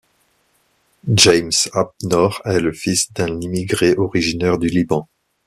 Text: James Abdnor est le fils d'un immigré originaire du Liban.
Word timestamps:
James 1.15 1.51
Abdnor 1.73 2.41
est 2.45 2.59
le 2.59 2.73
fils 2.73 3.13
d'un 3.13 3.39
immigré 3.39 3.95
originaire 3.95 4.57
du 4.57 4.67
Liban. 4.67 5.07